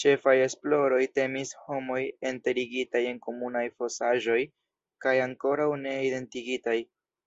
[0.00, 1.98] Ĉefaj esploroj temis homoj
[2.34, 4.40] enterigitaj en komunaj fosaĵoj,
[5.08, 6.82] kaj ankoraŭ ne identigitaj.